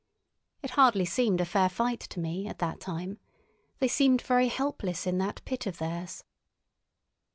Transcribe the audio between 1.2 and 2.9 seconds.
a fair fight to me at that